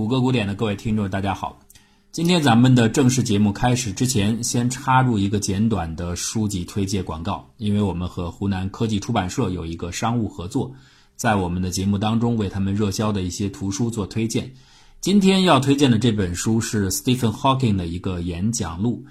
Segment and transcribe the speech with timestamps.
[0.00, 1.60] 谷歌古典的各位听众，大家好。
[2.10, 7.50] 今天咱们的正式节目开始之前，先插入一个简短的书籍推荐广告。
[7.58, 10.72] 因为我们和湖南科技出版社有一个商务合作，
[11.16, 14.54] 在我们的节目当中为他们热销的一些图书做推荐。
[15.02, 19.04] 今天要推荐的这本书是 Stephen Hawking 的一个演讲录，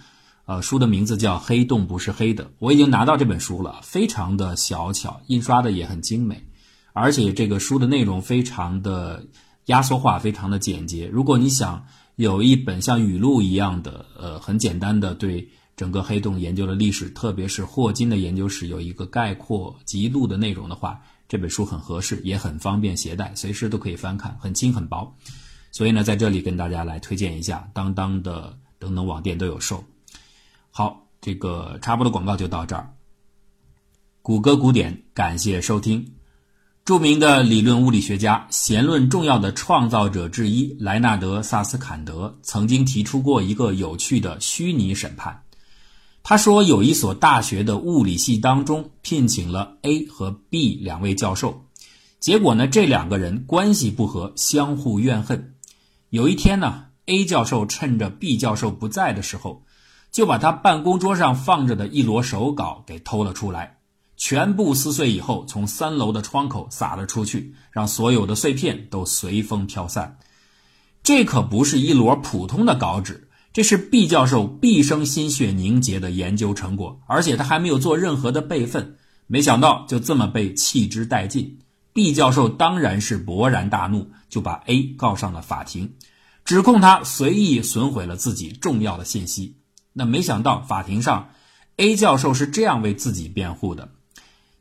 [0.46, 2.46] 呃，书的名字叫《黑洞不是黑的》。
[2.58, 6.48] 我已经拿到这本书了，非常的小巧，印刷的也很精美，
[6.94, 9.28] 而且这个书的内容非常的
[9.70, 11.08] 压缩化，非常的简洁。
[11.08, 11.86] 如果你想，
[12.16, 25.16] 有一本像语录一样的，呃，很简单的对整个黑洞研究的历史，特别是霍金的研究史有一个概括记录的内容的话，这本书很合适，也很方便携带，随时都可以翻看，很轻很薄。
[25.72, 29.84] 所以呢，在这里跟大家来推荐一下，当当的等等网店都有售。
[30.72, 32.92] 好，这个插播的广告就到这儿。
[34.24, 36.19] 谷歌古典，感谢收听。
[36.90, 45.44] 著名的理论物理学家、弦论重要的创造者之一莱纳德·萨斯坎德曾经提出过一个有趣的虚拟审判。
[46.24, 51.64] 他说，有一所大学的物理系当中聘请了 A 和 B 两位教授，
[52.20, 55.54] 结果呢，这两个人关系不和，相互怨恨。
[56.10, 59.62] 有一天呢，A 教授趁着 B 教授不在的时候，
[60.12, 63.76] 就把他办公桌上放着的一摞手稿给偷了出来。
[64.20, 70.20] 全部撕碎以后，从三楼的窗口撒了出去，让所有的碎片都随风飘散。
[71.02, 78.98] 这可不是一摞普通的稿纸，这是毕教授毕生心血凝结的研究成果，而且他还没有做任何的备份。
[79.26, 81.60] 没想到就这么被弃之殆尽。
[81.94, 85.94] 毕教授当然是勃然大怒，就把 A 告上了法庭，
[86.44, 89.56] 指控他随意损毁了自己重要的信息。
[89.94, 91.30] 那没想到法庭上
[91.78, 93.90] ，A 教授是这样为自己辩护的。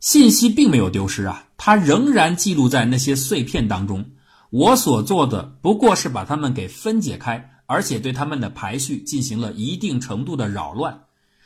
[0.01, 4.05] 信息并没有丢失啊，它仍然记录在那些碎片当中。
[4.51, 11.01] 我所做的不过是把它们给分解开，而且对它们的排序进行了一定程度的扰乱。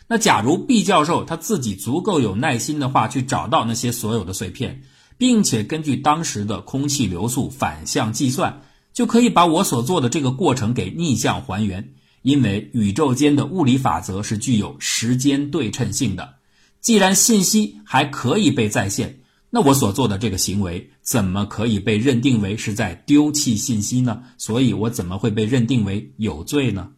[0.07, 4.83] 那假如毕教授他自己足够有耐心的话，去找到那些所有的碎片，
[5.17, 8.61] 并且根据当时的空气流速反向计算，
[8.93, 11.95] 就可以把我所做的这个过程给逆向还原。
[12.21, 16.35] 因为宇宙间的物理法则是具有时间对称性的。
[16.83, 19.21] 既然信息还可以被再现，
[19.51, 24.25] 那我所做的这个行为怎么可以被认定为是在丢弃信息呢？
[24.37, 26.91] 所以我怎么会被认定为有罪呢？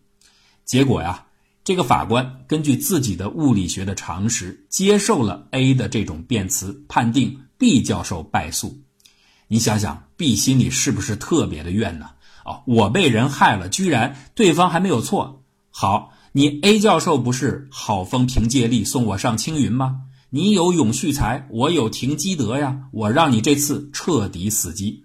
[0.65, 1.27] 结果呀，
[1.65, 8.79] 这个法官根据自己的物理学的常识，接受了 A 的这种辩词，判定 B 教授败诉。
[9.49, 12.07] 你想想，B 心里是不是特别的怨呢？
[12.47, 15.45] 哦，我被人害了，居然对方还没有错。
[15.69, 16.14] 好。
[16.37, 20.01] 你 A 教授不是好风凭借力送我上青云吗？
[20.31, 25.05] 你有永续财，我有停机德呀，我让你这次彻底死机。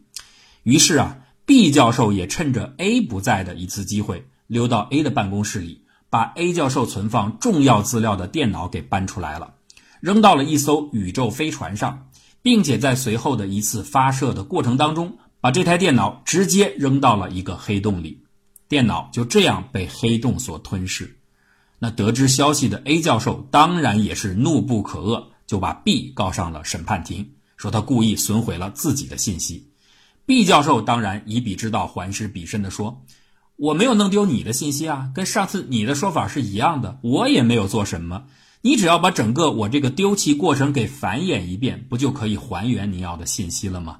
[0.63, 9.53] 于是啊，B 教授也趁着 A 不在的一次机会，溜到 A 的办公室里，把 A 教授存放重要资料的电脑给搬出来了，
[10.01, 12.07] 扔到了一艘宇宙飞船上，
[12.41, 18.23] 并且在随后的一次发射的过程当中，把这台电脑直接扔到了一个黑洞里，
[18.67, 21.17] 电脑就这样被黑洞所吞噬。
[21.79, 27.25] 那得知消息的 A 教授当然也是怒不可遏，就把 B 告上了审判庭，
[27.55, 29.69] 说他故意损毁了自己的信息。
[30.25, 33.03] B 教授当然以彼之道还施彼身的说
[33.57, 38.25] ：“我没有弄丢你的信息啊，跟上次你的说法是一样的，我也没有做什么。
[38.61, 43.99] 你只要把整个我这个丢弃过程给繁衍一遍，不就可以还原你要的信息了吗？”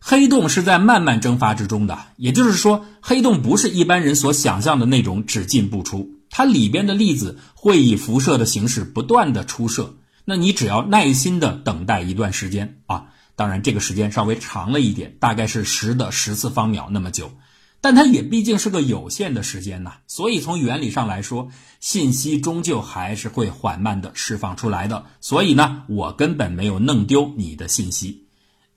[0.00, 6.17] 黑洞是在慢慢蒸发之中的，也就是说，黑洞不是一般人所想象的那种只进不出。
[6.30, 13.06] 它里边的粒子会以辐射的形式不断的出射，那你只要耐心的等待一段时间啊，
[13.36, 17.32] 当然这个时间稍微长了一点，大概是十的十次方秒那么久，
[17.80, 21.48] 但它也毕竟是个有限的时间呐，所以从原理上来说，
[21.80, 25.06] 信息终究还是会缓慢的释放出来的。
[25.20, 28.24] 所以呢，我根本没有弄丢你的信息。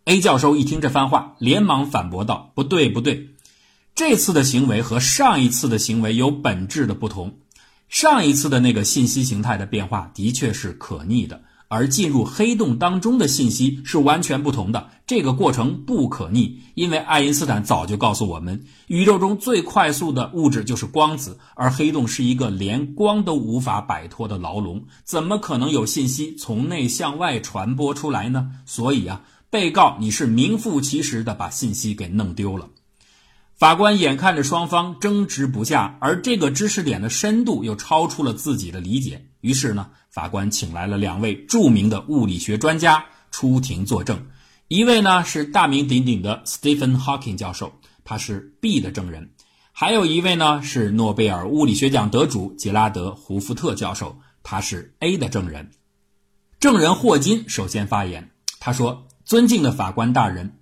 [0.05, 3.29] A 教授一听这番话，连忙反驳道：“不对，不对。”
[3.93, 7.37] 这次的行为和上一次的行为有本质的不同。
[7.89, 14.89] 上一次的那个信息形态的变化的确是可逆的，而进入黑洞当中的信息是完全不同的。
[15.05, 28.51] 这个过程不可逆，因为爱因斯坦早就告诉我们，宇宙中最快速的物质就是光子，而黑洞是一个连光都无法摆脱的牢笼，怎么可能有信息从内向外传播出来呢？
[28.65, 32.69] 所以啊，被告你是名副其实的把信息给弄丢了。
[33.61, 44.25] 法官眼看着双方争执不下，而这个知识点的深度又超出了自己的理解，于是呢，法官请来了两位著名的物理学专家出庭作证。
[44.67, 47.71] 一位呢是大名鼎鼎的 Stephen Hawking 教授，
[48.03, 49.29] 他是 B 的证人。
[49.71, 55.69] 还有一位呢是诺贝尔物理学奖得主杰拉德·胡夫特教授，他是 A 的证人。
[56.59, 60.57] 证人霍金首先发言，他说：“尊敬的法官大人，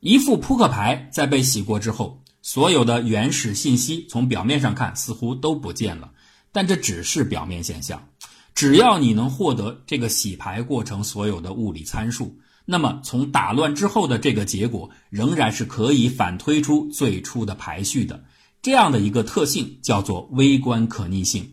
[0.00, 6.12] 一副扑克牌在被洗过之后，所有的原始信息从表面上看似乎都不见了，
[6.50, 8.08] 但这只是表面现象。
[8.54, 18.24] 只要你能获得这个洗牌过程所有的物理参数，那么从打乱之后的这个结果仍然是可以反推出最初的排序的。
[18.62, 21.52] 这样的一个特性叫做微观可逆性。”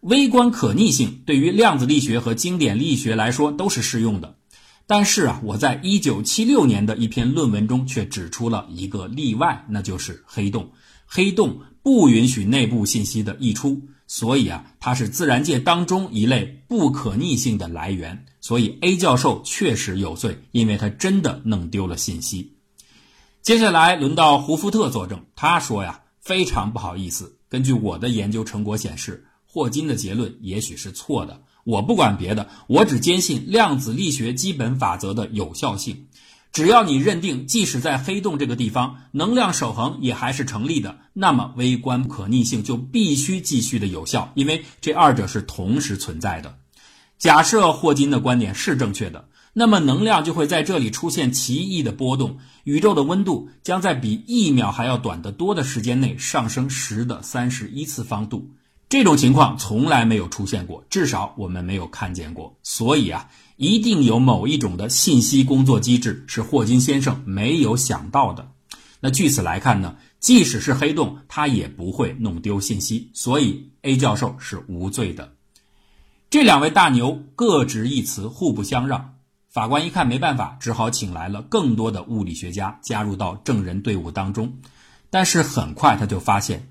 [0.00, 4.36] 微观可逆性对于量子力学和经典力学来说都是适用的，
[4.90, 10.68] 但是啊，我在一九七六年的一篇论文中却指出了一个例外，那就是黑洞。
[11.06, 18.26] 黑洞不允许内部信息的溢出，所以啊，它是自然界当中一类不可逆性的来源。
[18.40, 22.56] 所以 A 教授确实有罪，因为他真的弄丢了信息。
[23.42, 29.24] 接下来轮到胡福特作证，他说呀，非常不好意思，根据我的研究成果显示。
[29.52, 36.06] 霍金的结论也许是错的，我不管别的，我只坚信量子力学基本法则的有效性。
[36.52, 46.56] 只要你认定，即使在黑洞这个地方，能量守恒也还是成立的，那么微观可逆性就必须继续的有效，因为这二者是同时存在的。
[47.18, 58.50] 假设霍金的观点是正确的，那么能量就会在这里出现奇异的波动，宇宙的温度将在比一秒还要短得多的时间内上升十的三十一次方度。
[58.90, 62.58] 这种情况从来没有出现过，至少我们没有看见过。
[62.64, 68.50] 所以啊，一定有某一种的信息工作机制是霍金先生没有想到的。
[68.98, 73.12] 那据此来看呢，即使是黑洞，它也不会弄丢信息。
[73.14, 75.34] 所以 A 教授是无罪的。
[76.28, 79.14] 这两位大牛各执一词，互不相让。
[79.48, 84.58] 法官一看没办法，只好请来了更多的物理学家加入到证人队伍当中。
[85.10, 86.68] 但是很快他就发现。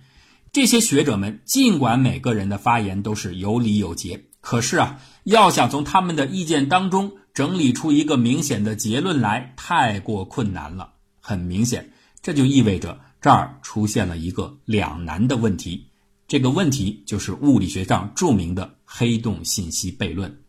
[0.52, 10.94] 这些学者们尽管每个人的发言都是有理有节，可是啊，要想从他们的意见当中整理出一个明显的结论来，太过困难了。
[11.20, 11.92] 很明显，
[12.24, 15.90] 这就意味着这儿出现了一个两难的问题。
[16.28, 20.40] 这个问题就是物理学上著名的黑洞信息悖论。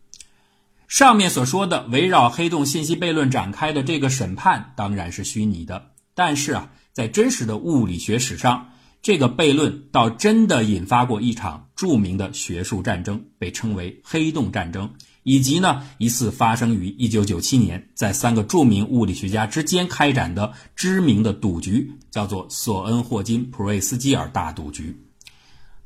[0.89, 8.70] 上面所说的围绕黑洞信息悖论展开的这个审判当然是虚拟的，但是啊，在真实的物理学史上。
[9.03, 14.91] 这个悖论倒真的引发过一场著名的学术战争，被称为黑洞战争，
[15.23, 24.95] 以及呢一次发生于1997年在三个著名物理学家之间开展的知名的赌局，叫做索恩霍金普瑞斯基尔大赌局。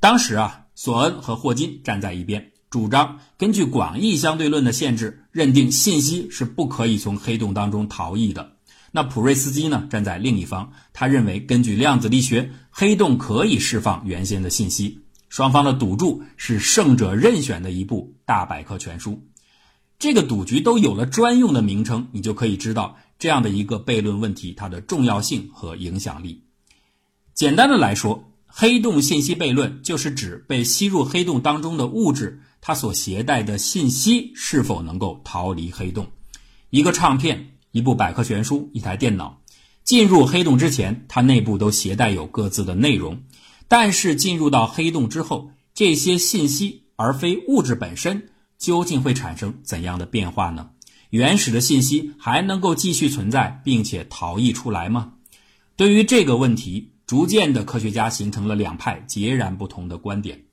[0.00, 8.53] 当时啊，索恩和霍金站在一边，主张根据广义相对论的限制，认定信息是不可以从黑洞当中逃逸的。
[8.96, 9.88] 那普瑞斯基呢？
[9.90, 15.00] 站在另一方，他认为根据量子力学，黑洞可以释放原先的信息。
[15.28, 19.26] 双方的赌注是胜者任选的一部大百科全书。
[19.98, 26.44] 这个赌局都有了专用的名称，你就可以知道这样的一个悖论问题它的重要性和影响力。
[27.34, 36.06] 简单的来说，黑洞信息悖论就是指被吸入黑洞当中的物质，它所携带的信息是否能够逃离黑洞。
[36.70, 37.50] 一个唱片。
[37.74, 39.42] 一部百科全书，一台电脑，
[39.82, 43.24] 进入黑洞之前，它内部都携带有各自的内容。
[43.66, 48.28] 但是进入到黑洞之后，这些信息而非物质本身，
[48.58, 50.70] 究竟会产生怎样的变化呢？
[51.10, 55.14] 原始的信息还能够继续存在，并且逃逸出来吗？
[55.74, 60.44] 对于这个问题，逐渐的科学家形成了两派截然不同的观点。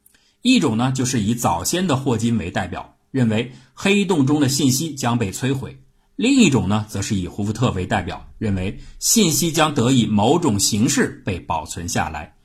[0.42, 5.78] 一种呢，就是以早先的霍金为代表，认为黑洞中的信息将被摧毁。
[6.22, 12.36] 另一种呢，则是以胡福特为代表，认为信息将得以某种形式被保存下来。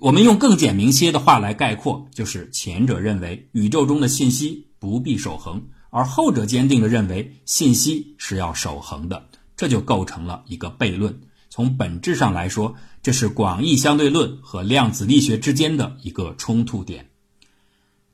[0.00, 9.28] 我们用更简明些的话来概括，就是前者认为宇宙中的信息不必守恒，而后者坚定地认为信息是要守恒的。
[9.56, 11.20] 这就构成了一个悖论。
[11.50, 17.10] 从本质上来说，这是广义相对论和量子力学之间的一个冲突点。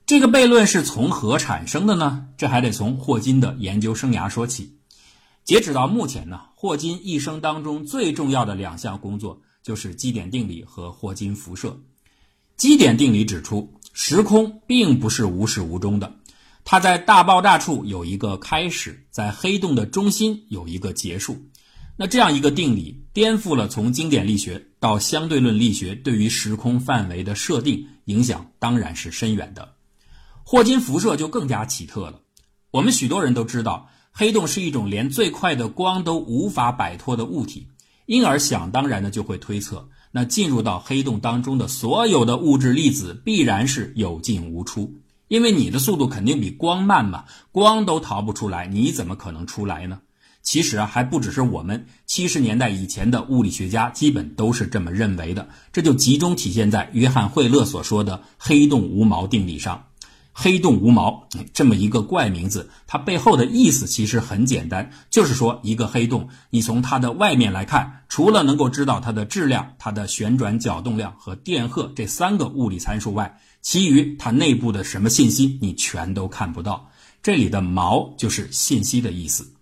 [0.04, 2.26] 这个悖论是从何产生的呢？
[2.36, 4.75] 这还得从霍金的研究生涯说起。
[5.46, 11.78] 截止到目前呢，霍金一生当中最重要的两项工作就是基点定理和霍金辐射。
[12.56, 16.16] 基点定理指出，时空并不是无始无终的，
[16.64, 21.40] 它在大爆炸处有一个开始，在黑洞的中心有一个结束。
[21.96, 29.74] 那这样一个定理颠覆了从经典力学到相对论力学对于时空范围的设定，影响当然是深远的。
[30.42, 32.20] 霍金辐射就更加奇特了。
[32.72, 33.88] 我们许多人都知道。
[34.18, 37.66] 黑洞是一种连最快的光都无法摆脱的物体，
[38.06, 44.94] 因而想当然的就会推测，那进入到黑洞当中的所有的物质粒子必然是有进无出，
[45.28, 50.00] 因为你的速度肯定比光慢嘛，光都逃不出来，你怎么可能出来呢？
[50.40, 55.50] 其实啊，还不只是我们七十年代以前的物理学家，基本都是这么认为的。
[55.74, 59.84] 这就集中体现在约翰惠勒所说的黑洞无毛定理上。
[60.38, 76.90] 黑洞无毛这么一个怪名字，它背后的意思其实很简单，就是说一个黑洞，你从它的外面来看，除了能够知道它的质量、它的旋转角动量和电荷这三个物理参数外，其余它内部的什么信息你全都看不到。
[77.22, 79.54] 这里的毛就是信息的意思。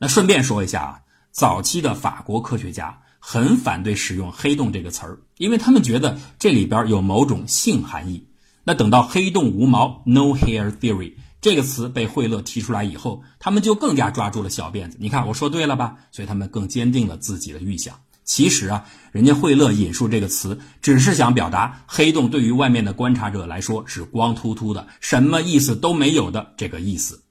[0.00, 8.26] 那顺便说一下啊，早期的法国科学家很反对使用“黑洞”这个词儿，因为他们觉得这里边有某种性含义。
[8.64, 14.96] 那等到“黑洞无毛 ”（No Hair Theory） 这个词被惠勒提出来以后，他们就更加抓住了小辫子。
[15.00, 15.96] 你看我说对了吧？
[16.10, 17.94] 所以他们更坚定了自己的预想。
[18.24, 27.22] 其实啊，人家惠勒引述这个词，只是想表达黑洞对于外面的观察者来说是光秃秃的，什么意思都没有的这个意思。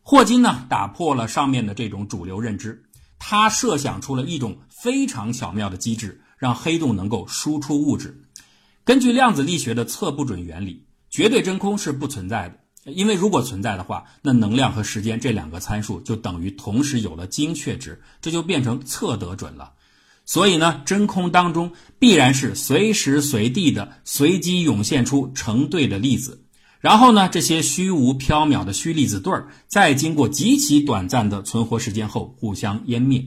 [0.00, 2.84] 霍金呢，打破了上面的这种主流认知，
[3.18, 8.22] 他设想出了一种非常巧妙的机制，让黑洞能够输出物质。
[8.86, 19.72] 根据量子力学的测不准原理，绝对真空是不存在的，因为如果存在的话，那能量和时间这两个参数就等于同时有了精确值，这就变成测得准了。
[20.24, 26.44] 所以呢，真空当中必然是随时随地的随机涌现出成对的粒子。
[26.78, 33.26] 然后呢，这些虚无缥缈的虚粒子对儿，在经过极其短暂的存活时间后，互相湮灭。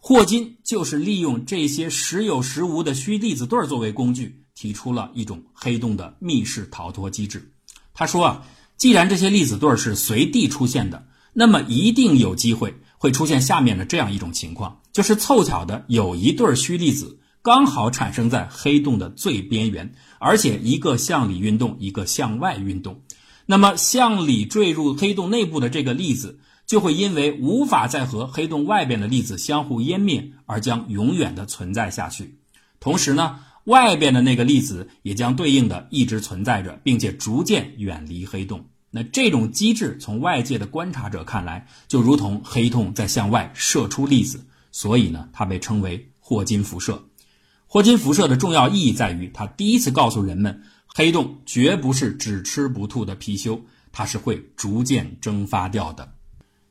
[0.00, 7.50] 霍金就是利用这些时有时无的虚粒子对儿作为工具，提出了一种黑洞的密室逃脱机制。
[7.92, 17.18] 他说啊，既然这些粒子对儿是随地出现的，那么一定有机会会出现下面的这样一种情况，就是凑巧的有一对虚粒子。
[17.42, 23.00] 刚好产生在黑洞的最边缘，而且一个向里运动，一个向外运动。
[23.46, 26.38] 那么向里坠入黑洞内部的这个粒子，
[26.68, 32.38] 就会因为无法再和黑洞外边的粒子相互湮灭，而将永远的存在下去。
[32.78, 38.64] 同时呢，外边的那个粒子也将对应的一直存在着，并且逐渐远离黑洞。
[38.90, 47.02] 那这种机制从外界的观察者看来，就如同黑洞在向外射出粒子，所以呢，它被称为霍金辐射。
[47.66, 53.58] 霍金辐射的重要意义在于，它第一次告诉人们，黑洞绝不是只吃不吐的貔貅，
[53.92, 56.12] 它是会逐渐蒸发掉的。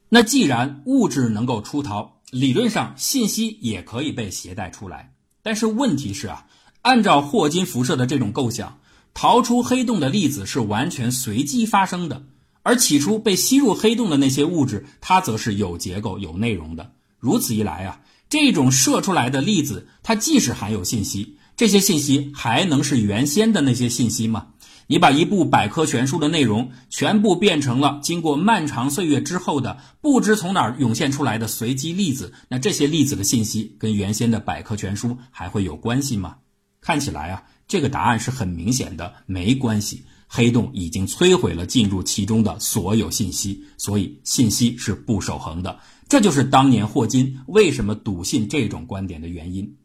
[0.10, 5.12] 那既然物质能够出逃，理论上信息也可以被携带出来。
[5.41, 6.45] 但是问题是啊，
[6.82, 8.80] 按照霍金辐射的这种构想，
[9.14, 12.24] 逃出黑洞的粒子是完全随机发生的，
[12.64, 16.92] 而起初被吸入黑洞的那些物质，它则是有结构、有内容的。
[17.20, 18.02] 如此一来啊。
[18.30, 24.48] 这种射出来的粒子，它既是含有信息，这些信息还能是原先的那些信息吗？
[24.88, 36.38] 你把一部百科全书的内容全部变成了经过漫长岁月之后的不知从哪儿涌现出来的随机粒子，那这些粒子的信息跟原先的百科全书还会有关系吗？
[36.82, 40.04] 看起来啊，这个答案是很明显的，没关系。
[40.28, 45.80] 黑洞已经摧毁了进入其中的所有信息，所以信息是不守恒的。
[46.08, 49.78] 这就是当年霍金为什么笃信这种观点的原因。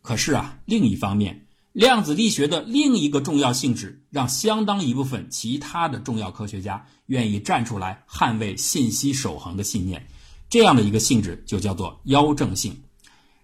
[0.00, 10.06] 可是啊，另一方面，量子力学的另一个重要性质，让相当一部分其他的重要科学家愿意站出来捍卫信息守恒的信念。
[10.48, 12.74] 这样的一个性质就叫做妖正性。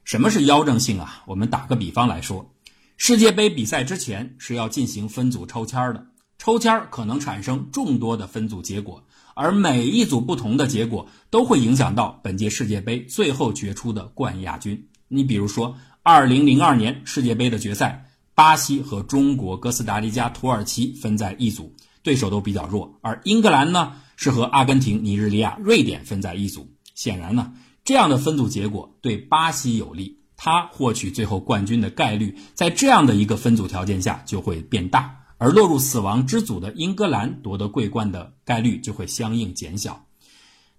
[0.04, 1.22] 什么是妖正性啊？
[1.26, 2.54] 我们打个比方来说，
[3.00, 6.04] 世界杯比赛之前是要进行分组抽签的，
[6.36, 9.04] 抽签可能产生众多的分组结果。
[9.36, 14.88] 而每一组不同的结果都会影响到本届世界杯最后决出的冠亚军。
[15.06, 26.68] 你比如说，二零零二年世界杯的决赛，巴西和中国、哥斯达黎加、土耳其分在一组，对手都比较弱；而英格兰呢是和阿根廷、尼日利亚、瑞典分在一组。
[26.96, 27.52] 显然呢，
[27.84, 35.14] 这样的分组结果对巴西有利，他获取最后冠军的概率在这样的一个分组条件下就会变大。
[35.40, 40.04] 而落入死亡之组的英格兰夺得桂冠的概率就会相应减小，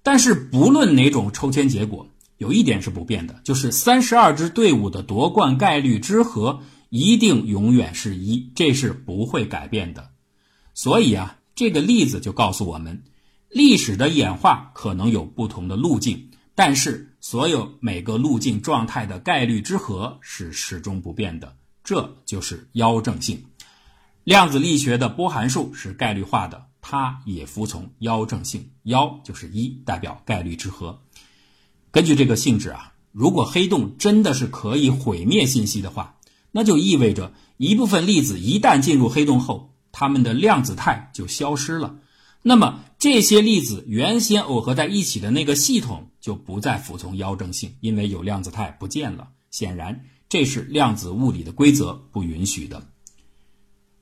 [0.04, 2.06] 但是不论哪种抽签结果，
[2.38, 10.10] 有一点是不变的，就是三十二支队伍的夺冠概率之和一定永远是一，这是不会改变的。
[10.74, 13.04] 所以啊，这个例子就告诉我们，
[13.50, 16.29] 历史的演化可能有不同的路径，
[16.62, 23.46] 但是所有每个路径状态的概率之和是始终不变的，这就是妖正性。
[24.26, 28.72] 量子力学的波函数是概率化的，它也服从妖正性。
[28.84, 31.02] 妖就是一，代表概率之和。
[31.92, 36.18] 根据这个性质啊，如果黑洞真的是可以毁灭信息的话，
[36.52, 41.96] 那就意味着一部分粒子一旦进入黑洞后，它们的量子态就消失了。
[42.42, 49.30] 那么这些粒子原先耦合在一起的那个系统就不再服从妖正性，因为有量子态不见了。
[49.52, 52.88] 显然，这是量子物理的规则不允许的。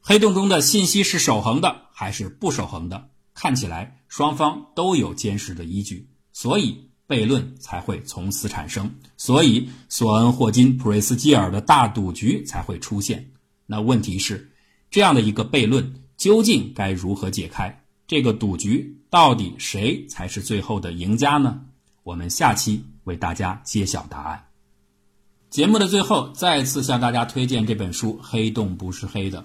[0.02, 3.10] 黑洞中的信息是守恒的还是不守恒的？
[3.34, 8.96] 看起来双方都有坚实的依据，所以悖论才会从此产生。
[9.16, 13.32] 所以，索恩、霍金、普瑞斯基尔的大赌局才会出现。
[13.66, 14.52] 那问题是，
[14.90, 17.84] 这样的一个悖论究竟该如何解开？
[18.08, 21.60] 这个赌局到底谁才是最后的赢家呢？
[22.04, 24.46] 我们下期为大家揭晓答案。
[25.50, 29.42] 节目的最后，再次向大家推荐这本书《黑洞不是黑的》。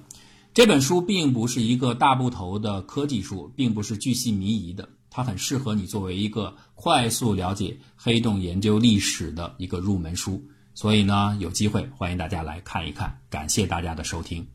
[0.54, 10.40] 这本书并不是一个大部头的科技书，并不是巨细靡遗的，它很适合你作为一个快速了解黑洞研究历史的一个入门书。
[10.74, 13.18] 所以呢，有机会欢迎大家来看一看。
[13.28, 14.46] 感谢大家的收听。